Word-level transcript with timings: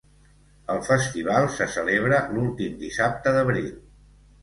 El 0.75 0.81
festival 0.87 1.47
se 1.59 1.69
celebra 1.75 2.25
l"últim 2.33 2.83
dissabte 2.83 3.39
d"abril. 3.41 3.73